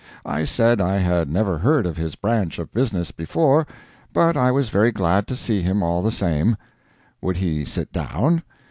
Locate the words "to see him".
5.27-5.83